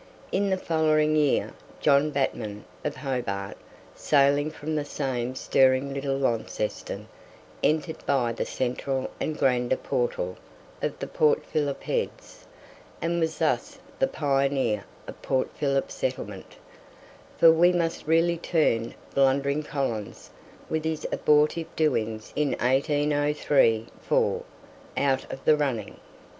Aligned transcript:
In 0.31 0.49
the 0.49 0.57
following 0.57 1.15
year, 1.15 1.53
John 1.79 2.09
Batman, 2.09 2.65
of 2.83 2.95
Hobart, 2.95 3.55
sailing 3.93 4.49
from 4.49 4.73
the 4.73 4.83
same 4.83 5.35
stirring 5.35 5.93
little 5.93 6.17
Launceston, 6.17 7.07
entered 7.61 8.03
by 8.07 8.31
the 8.31 8.43
central 8.43 9.11
and 9.19 9.37
grander 9.37 9.75
portal 9.75 10.37
of 10.81 10.97
the 10.97 11.05
Port 11.05 11.45
Phillip 11.45 11.83
Heads, 11.83 12.47
and 12.99 13.19
was 13.19 13.37
thus 13.37 13.77
the 13.99 14.07
pioneer 14.07 14.85
of 15.05 15.21
Port 15.21 15.51
Phillip 15.55 15.91
settlement; 15.91 16.55
for 17.37 17.51
we 17.51 17.71
must 17.71 18.07
really 18.07 18.37
turn 18.39 18.95
blundering 19.13 19.61
Collins, 19.61 20.31
with 20.67 20.83
his 20.83 21.05
abortive 21.11 21.67
doings 21.75 22.33
in 22.35 22.53
1803 22.53 23.85
4, 24.01 24.41
out 24.97 25.31
of 25.31 25.45
the 25.45 25.55
running. 25.55 25.99